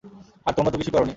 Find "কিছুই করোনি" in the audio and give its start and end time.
0.77-1.09